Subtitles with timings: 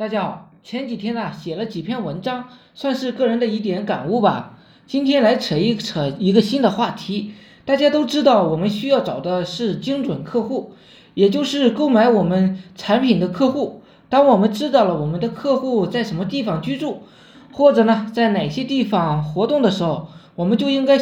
[0.00, 4.58] 大家好，前几天呢写了几篇文章，算是个人的一点感悟吧。
[4.86, 7.32] 今天来扯一扯一个新的话题。
[7.66, 10.72] 大家都知道，我们需要找的是精准客户，
[11.12, 13.82] 也就是购买我们产品的客户。
[14.08, 17.02] 当我们知道了我们的客户在什么地方居住，
[17.52, 20.98] 或者呢在哪些地方活动的时候，我们就应该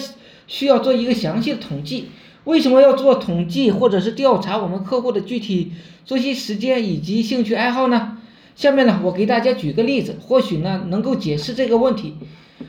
[0.49, 2.09] 需要做一个详细的统计。
[2.43, 5.71] 为什么要做统计或者是调查我们客户的具体
[6.05, 8.17] 作息时间以及兴趣爱好呢？
[8.59, 12.17] 下面呢，我给大家举个例子，或许呢能够解释这个问题。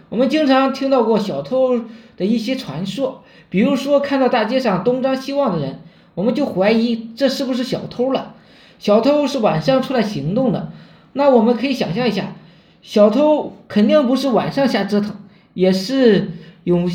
[0.10, 1.82] 我们经常听到过小偷
[2.16, 5.80] 的一些传说，比如说看到大街上东张西望的人，
[6.14, 8.36] 我们就怀疑这是不是小偷了。
[8.78, 10.72] 小偷是晚上出来行动的，
[11.14, 12.36] 那我们可以想象一下，
[12.84, 15.16] 小偷肯定不是晚上瞎折腾，
[15.56, 16.34] 也是
[16.66, 16.88] 有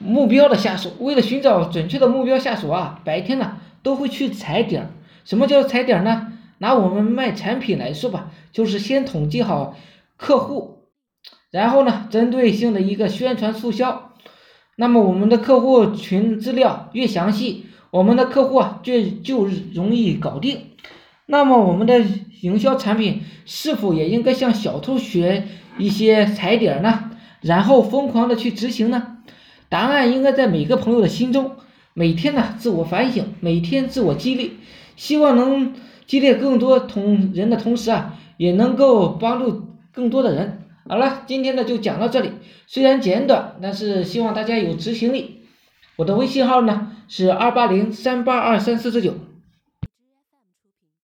[0.00, 0.90] 目标的下手。
[0.98, 4.90] 为了寻找准确的目标下手啊，白天呢都会去踩点。
[5.24, 6.32] 什么叫踩点呢？
[6.58, 9.76] 拿我们卖产品来说吧，就是先统计好
[10.16, 10.84] 客户，
[11.50, 14.14] 然后呢，针对性的一个宣传促销。
[14.76, 20.70] 那么我们的客户群资料越详细，我们的客户啊就就容易搞定。
[21.26, 22.00] 那么我们的
[22.40, 27.10] 营销产品是否也应该向小偷学一些踩点呢？
[27.42, 29.18] 然后疯狂的去执行呢？
[29.68, 31.56] 答案应该在每个朋友的心中，
[31.92, 34.58] 每天呢自我反省，每天自我激励，
[34.96, 35.74] 希望能。
[36.06, 39.62] 激励更多同人的同时啊，也能够帮助
[39.92, 40.62] 更多的人。
[40.88, 42.30] 好了，今天呢就讲到这里，
[42.66, 45.42] 虽然简短，但是希望大家有执行力。
[45.96, 49.14] 我的微信号呢是二八零三八二三四四九。